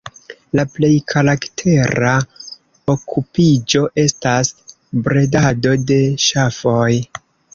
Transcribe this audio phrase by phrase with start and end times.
[0.59, 2.13] La plej karaktera
[2.95, 4.51] okupiĝo estas
[5.09, 6.91] bredado de ŝafoj.